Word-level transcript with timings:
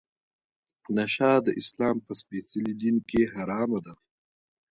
نشه 0.95 1.31
د 1.45 1.47
اسلام 1.61 1.95
په 2.05 2.11
سپیڅلي 2.21 2.73
دین 2.81 2.97
کې 3.09 3.21
حرامه 3.33 3.79
ده. 3.85 3.93